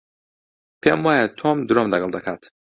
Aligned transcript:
پێم 0.81 0.99
وایە 1.05 1.25
تۆم 1.39 1.57
درۆم 1.67 1.87
لەگەڵ 1.93 2.09
دەکات. 2.15 2.41